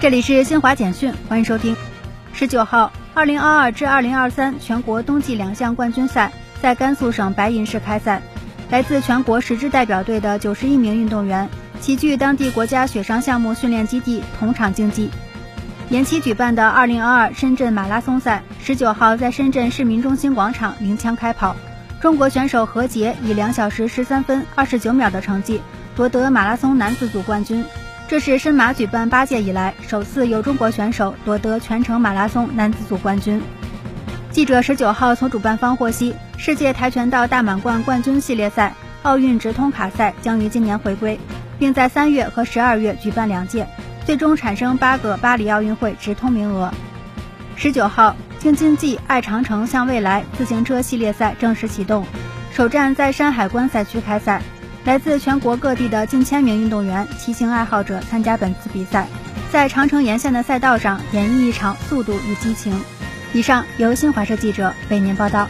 [0.00, 1.76] 这里是新华简讯，欢迎收听。
[2.32, 6.32] 十九号，二零二二至二零二三全国冬季两项冠军赛
[6.62, 8.22] 在甘肃省白银市开赛，
[8.70, 11.46] 来自全国十支代表队的九十一名运动员
[11.82, 15.10] 齐聚当地国家雪上项目训练基地同场竞技。
[15.90, 21.54] 延期举办的二零二二深圳马拉松赛，十九号在深圳市民中心广场鸣枪开跑，
[22.00, 25.60] 中国选手何洁以两小时十三分二十九秒的成绩
[25.94, 27.62] 夺得马拉松男子组冠军。
[28.10, 33.40] 这是申马举办八届以来首次由中国选手夺得全程马拉松男子组冠军。
[34.32, 41.20] 记者十九号从主办方获悉，世界跆拳道大满贯冠军系列赛奥运直通卡赛将于今年回归，
[41.56, 43.64] 并在三月和十二月举办两届，
[44.04, 46.74] 最终产生八个巴黎奥运会直通名额。
[47.54, 52.04] 十九号，京津冀爱长城向未来自行车系列赛正式启动，
[52.52, 54.42] 首站在山海关赛区开赛。
[54.84, 59.06] 来自全国各地的近千名运动员、骑行爱好者参加本次比赛，
[59.52, 62.80] 在长城沿线的赛道上演绎一场速度与激情。
[63.32, 65.48] 以上由新华社记者为您报道。